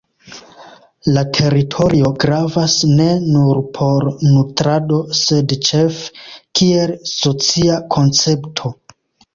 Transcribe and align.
La 1.17 1.23
teritorio 1.37 2.09
gravas 2.23 2.77
ne 2.93 3.07
nur 3.35 3.61
por 3.77 4.09
nutrado 4.31 5.01
sed 5.21 5.55
ĉefe 5.69 6.27
kiel 6.61 6.97
socia 7.15 7.83
koncepto. 7.97 8.77